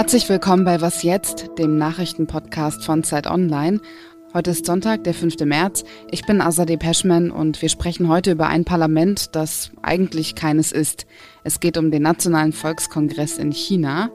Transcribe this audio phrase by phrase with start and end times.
[0.00, 3.82] Herzlich willkommen bei Was jetzt, dem Nachrichtenpodcast von Zeit Online.
[4.32, 5.40] Heute ist Sonntag, der 5.
[5.44, 5.84] März.
[6.10, 11.04] Ich bin Azadeh Peschman und wir sprechen heute über ein Parlament, das eigentlich keines ist.
[11.44, 14.08] Es geht um den Nationalen Volkskongress in China.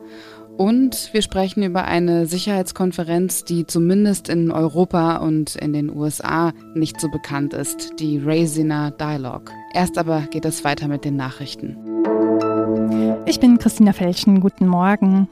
[0.57, 6.99] Und wir sprechen über eine Sicherheitskonferenz, die zumindest in Europa und in den USA nicht
[6.99, 9.53] so bekannt ist, die Raisina Dialogue.
[9.75, 11.77] Erst aber geht es weiter mit den Nachrichten.
[13.27, 14.39] Ich bin Christina Felschen.
[14.39, 15.27] Guten Morgen.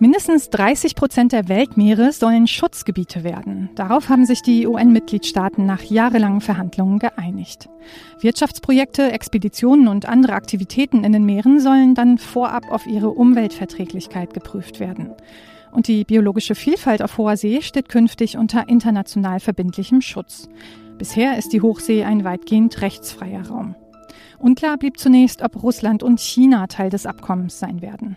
[0.00, 3.70] Mindestens 30 Prozent der Weltmeere sollen Schutzgebiete werden.
[3.76, 7.68] Darauf haben sich die UN-Mitgliedstaaten nach jahrelangen Verhandlungen geeinigt.
[8.20, 14.80] Wirtschaftsprojekte, Expeditionen und andere Aktivitäten in den Meeren sollen dann vorab auf ihre Umweltverträglichkeit geprüft
[14.80, 15.14] werden.
[15.70, 20.48] Und die biologische Vielfalt auf hoher See steht künftig unter international verbindlichem Schutz.
[20.98, 23.76] Bisher ist die Hochsee ein weitgehend rechtsfreier Raum.
[24.38, 28.16] Unklar blieb zunächst, ob Russland und China Teil des Abkommens sein werden.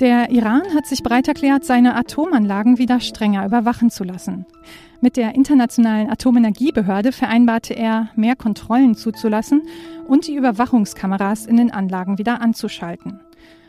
[0.00, 4.46] Der Iran hat sich bereit erklärt, seine Atomanlagen wieder strenger überwachen zu lassen.
[5.00, 9.62] Mit der Internationalen Atomenergiebehörde vereinbarte er, mehr Kontrollen zuzulassen
[10.08, 13.20] und die Überwachungskameras in den Anlagen wieder anzuschalten.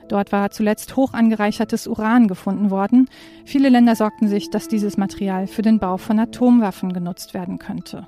[0.08, 3.10] Dort war zuletzt hoch angereichertes Uran gefunden worden.
[3.46, 8.08] Viele Länder sorgten sich, dass dieses Material für den Bau von Atomwaffen genutzt werden könnte.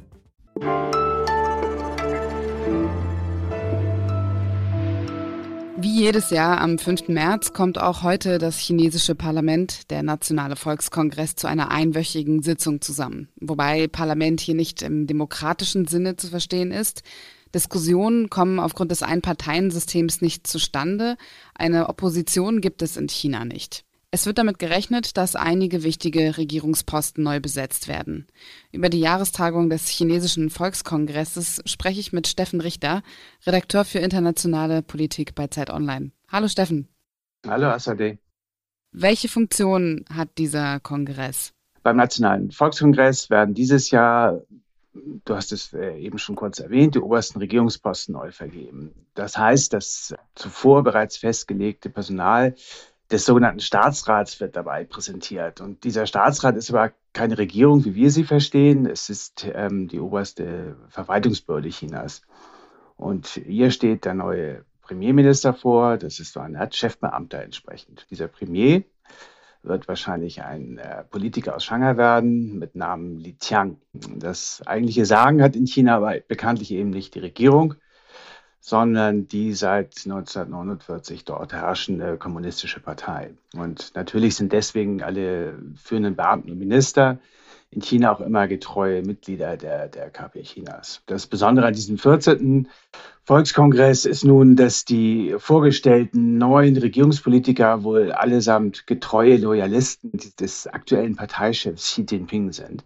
[5.83, 7.07] Wie jedes Jahr am 5.
[7.07, 13.29] März kommt auch heute das chinesische Parlament, der Nationale Volkskongress, zu einer einwöchigen Sitzung zusammen.
[13.37, 17.01] Wobei Parlament hier nicht im demokratischen Sinne zu verstehen ist.
[17.55, 21.17] Diskussionen kommen aufgrund des Einparteiensystems nicht zustande.
[21.55, 23.83] Eine Opposition gibt es in China nicht.
[24.13, 28.27] Es wird damit gerechnet, dass einige wichtige Regierungsposten neu besetzt werden.
[28.73, 33.03] Über die Jahrestagung des chinesischen Volkskongresses spreche ich mit Steffen Richter,
[33.45, 36.11] Redakteur für internationale Politik bei Zeit Online.
[36.27, 36.89] Hallo Steffen.
[37.47, 38.17] Hallo Asade.
[38.91, 41.53] Welche Funktion hat dieser Kongress?
[41.81, 44.41] Beim Nationalen Volkskongress werden dieses Jahr,
[44.93, 48.91] du hast es äh, eben schon kurz erwähnt, die obersten Regierungsposten neu vergeben.
[49.13, 52.55] Das heißt, das zuvor bereits festgelegte Personal
[53.11, 55.61] des sogenannten Staatsrats wird dabei präsentiert.
[55.61, 58.85] Und dieser Staatsrat ist aber keine Regierung, wie wir sie verstehen.
[58.85, 62.21] Es ist ähm, die oberste Verwaltungsbehörde Chinas.
[62.95, 65.97] Und hier steht der neue Premierminister vor.
[65.97, 68.07] Das ist so eine Art Chefbeamter entsprechend.
[68.09, 68.83] Dieser Premier
[69.63, 73.77] wird wahrscheinlich ein äh, Politiker aus Shanghai werden mit Namen Li Tiang.
[73.93, 77.75] Das eigentliche Sagen hat in China aber bekanntlich eben nicht die Regierung,
[78.61, 83.33] sondern die seit 1949 dort herrschende kommunistische Partei.
[83.55, 87.19] Und natürlich sind deswegen alle führenden Beamten und Minister
[87.71, 91.01] in China auch immer getreue Mitglieder der, der KP Chinas.
[91.07, 92.67] Das Besondere an diesem 14.
[93.23, 101.83] Volkskongress ist nun, dass die vorgestellten neuen Regierungspolitiker wohl allesamt getreue Loyalisten des aktuellen Parteichefs
[101.83, 102.83] Xi Jinping sind.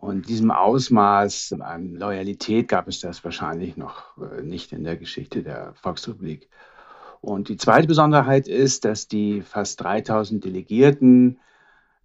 [0.00, 5.42] Und diesem Ausmaß an Loyalität gab es das wahrscheinlich noch äh, nicht in der Geschichte
[5.42, 6.48] der Volksrepublik.
[7.20, 11.38] Und die zweite Besonderheit ist, dass die fast 3000 Delegierten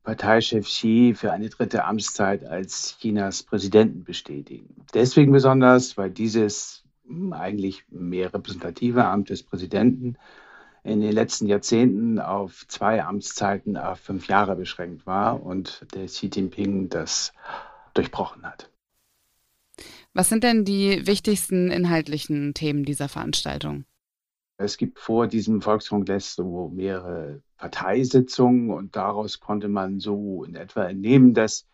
[0.03, 4.84] Parteichef Xi für eine dritte Amtszeit als Chinas Präsidenten bestätigen.
[4.94, 10.18] Deswegen besonders, weil dieses hm, eigentlich mehr repräsentative Amt des Präsidenten
[10.84, 16.31] in den letzten Jahrzehnten auf zwei Amtszeiten auf fünf Jahre beschränkt war und der Xi
[16.34, 17.34] Jinping das
[17.94, 18.69] durchbrochen hat.
[20.13, 23.85] Was sind denn die wichtigsten inhaltlichen Themen dieser Veranstaltung?
[24.57, 30.84] Es gibt vor diesem Volkskongress so mehrere Parteisitzungen und daraus konnte man so in etwa
[30.84, 31.67] entnehmen, dass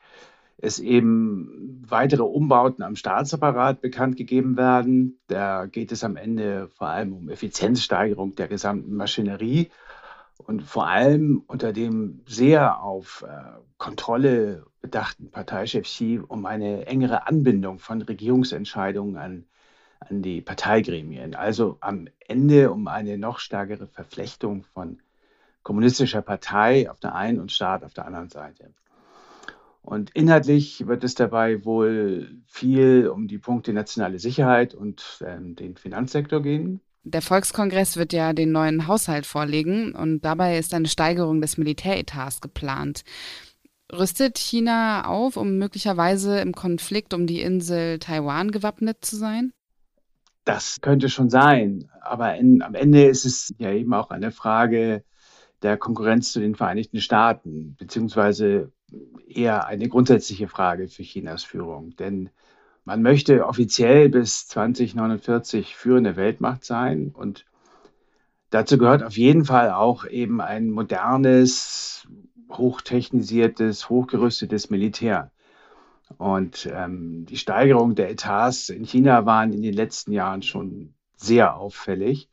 [0.57, 5.19] es eben weitere Umbauten am Staatsapparat bekannt gegeben werden.
[5.27, 9.69] Da geht es am Ende vor allem um Effizienzsteigerung der gesamten Maschinerie
[10.37, 17.27] und vor allem unter dem sehr auf äh, Kontrolle bedachten Parteichef Xi um eine engere
[17.27, 19.45] Anbindung von Regierungsentscheidungen an,
[19.99, 21.35] an die Parteigremien.
[21.35, 24.99] Also am Ende um eine noch stärkere Verflechtung von
[25.63, 28.71] kommunistischer Partei auf der einen und Staat auf der anderen Seite.
[29.81, 35.77] Und inhaltlich wird es dabei wohl viel um die Punkte nationale Sicherheit und ähm, den
[35.77, 36.81] Finanzsektor gehen.
[37.09, 42.41] Der Volkskongress wird ja den neuen Haushalt vorlegen und dabei ist eine Steigerung des Militäretats
[42.41, 43.03] geplant.
[43.93, 49.53] Rüstet China auf, um möglicherweise im Konflikt um die Insel Taiwan gewappnet zu sein?
[50.43, 51.89] Das könnte schon sein.
[52.01, 55.05] Aber in, am Ende ist es ja eben auch eine Frage
[55.61, 58.73] der Konkurrenz zu den Vereinigten Staaten, beziehungsweise
[59.29, 61.95] eher eine grundsätzliche Frage für Chinas Führung.
[61.95, 62.31] Denn
[62.87, 67.45] man möchte offiziell bis 2049 führende Weltmacht sein und
[68.49, 72.07] dazu gehört auf jeden Fall auch eben ein modernes,
[72.49, 75.31] hochtechnisiertes, hochgerüstetes Militär.
[76.17, 81.57] Und ähm, die Steigerung der Etats in China waren in den letzten Jahren schon sehr
[81.57, 82.29] auffällig.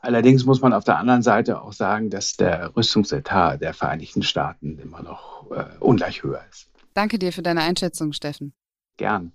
[0.00, 4.78] Allerdings muss man auf der anderen Seite auch sagen, dass der Rüstungsetat der Vereinigten Staaten
[4.78, 6.70] immer noch äh, ungleich höher ist.
[6.94, 8.54] Danke dir für deine Einschätzung, Steffen.
[8.96, 9.32] Gern.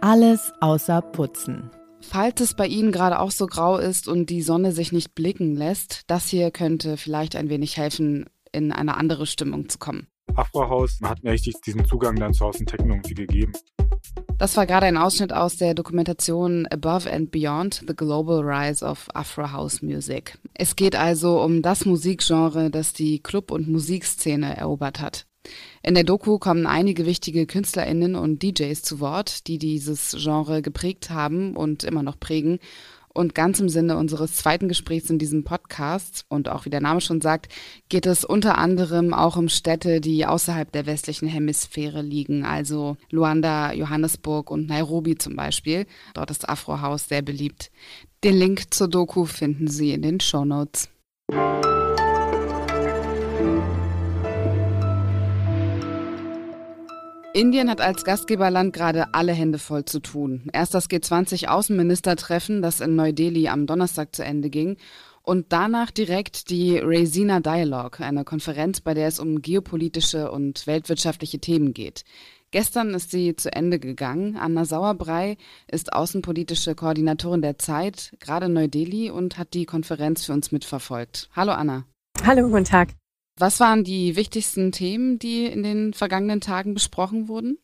[0.00, 1.70] Alles außer Putzen.
[2.00, 5.54] Falls es bei Ihnen gerade auch so grau ist und die Sonne sich nicht blicken
[5.54, 10.06] lässt, das hier könnte vielleicht ein wenig helfen, in eine andere Stimmung zu kommen.
[10.34, 13.52] Afro-Haus hat mir richtig diesen Zugang dann zur House Techno irgendwie gegeben.
[14.38, 19.08] Das war gerade ein Ausschnitt aus der Dokumentation Above and Beyond, The Global Rise of
[19.12, 20.38] Afro House Music.
[20.54, 25.26] Es geht also um das Musikgenre, das die Club- und Musikszene erobert hat.
[25.82, 31.10] In der Doku kommen einige wichtige KünstlerInnen und DJs zu Wort, die dieses Genre geprägt
[31.10, 32.60] haben und immer noch prägen.
[33.18, 37.00] Und ganz im Sinne unseres zweiten Gesprächs in diesem Podcast und auch wie der Name
[37.00, 37.52] schon sagt,
[37.88, 43.72] geht es unter anderem auch um Städte, die außerhalb der westlichen Hemisphäre liegen, also Luanda,
[43.72, 45.86] Johannesburg und Nairobi zum Beispiel.
[46.14, 47.72] Dort ist Afro House sehr beliebt.
[48.22, 50.88] Den Link zur Doku finden Sie in den Show Notes.
[57.38, 60.50] Indien hat als Gastgeberland gerade alle Hände voll zu tun.
[60.52, 64.76] Erst das G20-Außenministertreffen, das in Neu-Delhi am Donnerstag zu Ende ging,
[65.22, 71.38] und danach direkt die Raisina Dialogue, eine Konferenz, bei der es um geopolitische und weltwirtschaftliche
[71.38, 72.02] Themen geht.
[72.50, 74.36] Gestern ist sie zu Ende gegangen.
[74.36, 75.36] Anna Sauerbrei
[75.70, 81.30] ist außenpolitische Koordinatorin der Zeit, gerade in Neu-Delhi, und hat die Konferenz für uns mitverfolgt.
[81.36, 81.84] Hallo Anna.
[82.26, 82.94] Hallo, guten Tag.
[83.38, 87.58] Was waren die wichtigsten Themen, die in den vergangenen Tagen besprochen wurden?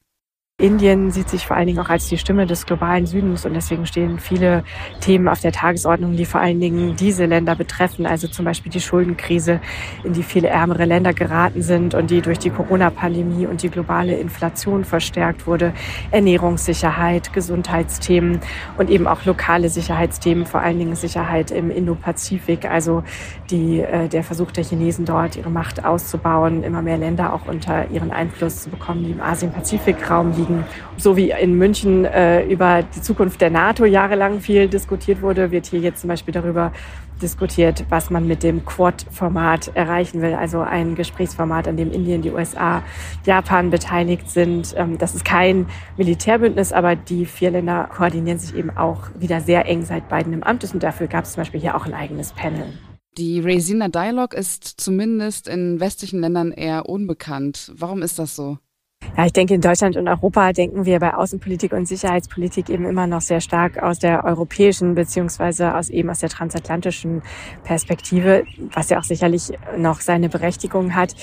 [0.64, 3.86] Indien sieht sich vor allen Dingen auch als die Stimme des globalen Südens und deswegen
[3.86, 4.62] stehen viele
[5.00, 8.80] Themen auf der Tagesordnung, die vor allen Dingen diese Länder betreffen, also zum Beispiel die
[8.80, 9.60] Schuldenkrise,
[10.04, 14.14] in die viele ärmere Länder geraten sind und die durch die Corona-Pandemie und die globale
[14.14, 15.72] Inflation verstärkt wurde,
[16.12, 18.38] Ernährungssicherheit, Gesundheitsthemen
[18.78, 23.02] und eben auch lokale Sicherheitsthemen, vor allen Dingen Sicherheit im Indo-Pazifik, also
[23.50, 27.90] die, äh, der Versuch der Chinesen dort, ihre Macht auszubauen, immer mehr Länder auch unter
[27.90, 30.64] ihren Einfluss zu bekommen, die im Asien-Pazifik-Raum liegen liegen.
[30.96, 35.66] So wie in München äh, über die Zukunft der NATO jahrelang viel diskutiert wurde, wird
[35.66, 36.72] hier jetzt zum Beispiel darüber
[37.22, 40.34] diskutiert, was man mit dem Quad-Format erreichen will.
[40.34, 42.82] Also ein Gesprächsformat, an dem Indien, die USA,
[43.24, 44.74] Japan beteiligt sind.
[44.76, 49.66] Ähm, das ist kein Militärbündnis, aber die vier Länder koordinieren sich eben auch wieder sehr
[49.66, 50.74] eng seit Biden im Amt ist.
[50.74, 52.66] Und dafür gab es zum Beispiel hier auch ein eigenes Panel.
[53.16, 57.70] Die Raisina Dialogue ist zumindest in westlichen Ländern eher unbekannt.
[57.76, 58.58] Warum ist das so?
[59.16, 63.06] Ja, ich denke, in Deutschland und Europa denken wir bei Außenpolitik und Sicherheitspolitik eben immer
[63.06, 67.22] noch sehr stark aus der europäischen beziehungsweise aus eben aus der transatlantischen
[67.62, 71.14] Perspektive, was ja auch sicherlich noch seine Berechtigung hat.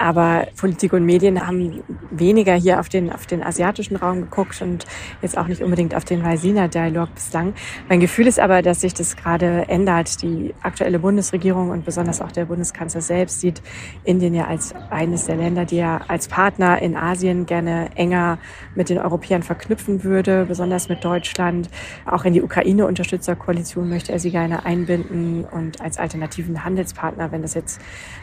[0.00, 4.84] Aber Politik und Medien haben weniger hier auf den, auf den asiatischen Raum geguckt und
[5.22, 7.54] jetzt auch nicht unbedingt auf den Vaisina-Dialog bislang.
[7.88, 10.20] Mein Gefühl ist aber, dass sich das gerade ändert.
[10.20, 13.62] Die aktuelle Bundesregierung und besonders auch der Bundeskanzler selbst sieht
[14.02, 18.38] Indien ja als eines der Länder, die er als Partner in Asien gerne enger
[18.74, 21.68] mit den Europäern verknüpfen würde, besonders mit Deutschland.
[22.06, 27.54] Auch in die Ukraine-Unterstützerkoalition möchte er sie gerne einbinden und als alternativen Handelspartner, wenn das
[27.54, 27.80] jetzt,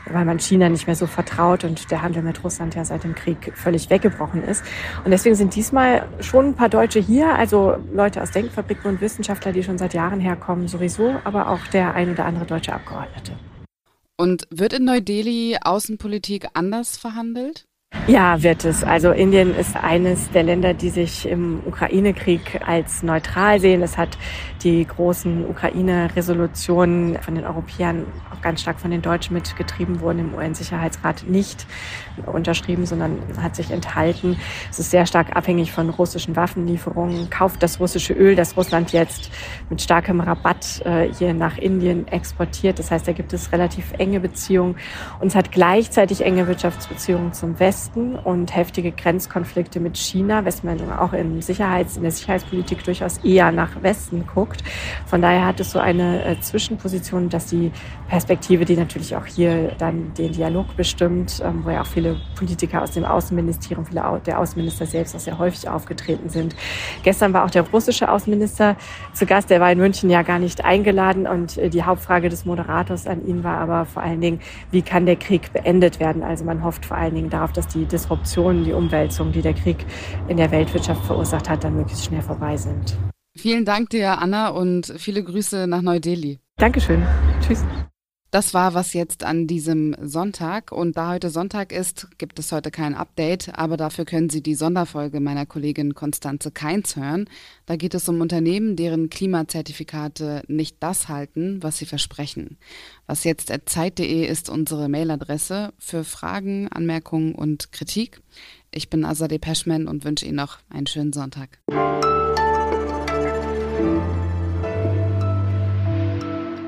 [0.09, 3.15] weil man China nicht mehr so vertraut, und der Handel mit Russland ja seit dem
[3.15, 4.63] Krieg völlig weggebrochen ist.
[5.03, 9.51] Und deswegen sind diesmal schon ein paar Deutsche hier, also Leute aus Denkfabriken und Wissenschaftler,
[9.51, 13.33] die schon seit Jahren herkommen, sowieso, aber auch der ein oder andere deutsche Abgeordnete.
[14.17, 17.65] Und wird in Neu-Delhi Außenpolitik anders verhandelt?
[18.05, 18.83] Ja, wird es.
[18.83, 23.81] Also Indien ist eines der Länder, die sich im Ukraine-Krieg als neutral sehen.
[23.81, 24.17] Es hat
[24.61, 30.33] die großen Ukraine-Resolutionen von den Europäern, auch ganz stark von den Deutschen mitgetrieben wurden, im
[30.33, 31.65] UN-Sicherheitsrat nicht
[32.25, 34.37] unterschrieben, sondern hat sich enthalten.
[34.69, 39.31] Es ist sehr stark abhängig von russischen Waffenlieferungen, kauft das russische Öl, das Russland jetzt
[39.69, 42.79] mit starkem Rabatt äh, hier nach Indien exportiert.
[42.79, 44.75] Das heißt, da gibt es relativ enge Beziehungen
[45.21, 50.79] und es hat gleichzeitig enge Wirtschaftsbeziehungen zum Westen Westen und heftige Grenzkonflikte mit China, weshalb
[50.79, 54.63] man auch in, Sicherheits-, in der Sicherheitspolitik durchaus eher nach Westen guckt.
[55.05, 57.71] Von daher hat es so eine äh, Zwischenposition, dass die
[58.07, 62.81] Perspektive, die natürlich auch hier dann den Dialog bestimmt, ähm, wo ja auch viele Politiker
[62.81, 66.55] aus dem Außenministerium, viele der Außenminister selbst auch sehr häufig aufgetreten sind.
[67.03, 68.77] Gestern war auch der russische Außenminister
[69.13, 72.45] zu Gast, der war in München ja gar nicht eingeladen und äh, die Hauptfrage des
[72.45, 74.39] Moderators an ihn war aber vor allen Dingen,
[74.71, 76.23] wie kann der Krieg beendet werden?
[76.23, 79.85] Also man hofft vor allen Dingen darauf, dass die Disruptionen, die Umwälzungen, die der Krieg
[80.27, 82.97] in der Weltwirtschaft verursacht hat, dann möglichst schnell vorbei sind.
[83.35, 86.39] Vielen Dank dir, Anna, und viele Grüße nach Neu-Delhi.
[86.57, 87.03] Dankeschön.
[87.41, 87.63] Tschüss.
[88.33, 90.71] Das war was jetzt an diesem Sonntag.
[90.71, 94.55] Und da heute Sonntag ist, gibt es heute kein Update, aber dafür können Sie die
[94.55, 97.29] Sonderfolge meiner Kollegin Konstanze Keins hören.
[97.67, 102.57] Da geht es um Unternehmen, deren Klimazertifikate nicht das halten, was sie versprechen.
[103.05, 108.19] Was jetzt zeit.de ist unsere Mailadresse für Fragen, Anmerkungen und Kritik.
[108.71, 111.59] Ich bin Azadeh Peschman und wünsche Ihnen noch einen schönen Sonntag.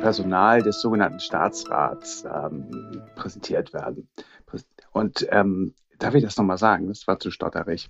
[0.05, 4.07] Personal des sogenannten Staatsrats ähm, präsentiert werden.
[4.91, 6.89] Und ähm, darf ich das nochmal sagen?
[6.89, 7.89] Das war zu stotterig.